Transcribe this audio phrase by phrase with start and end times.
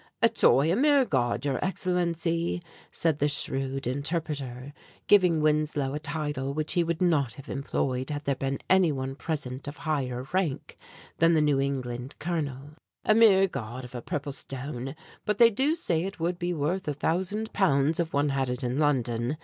[0.19, 2.59] "A toy, a mere gaud, your Excellency,"
[2.91, 4.73] said the shrewd interpreter,
[5.05, 9.13] giving Winslow a title which he would not have employed had there been any one
[9.13, 10.75] present of higher rank
[11.19, 12.69] than the New England Colonel.
[13.05, 16.87] "A mere gaud of a purple stone; but they do say it would be worth
[16.87, 19.37] a thousand pounds if one had it in London.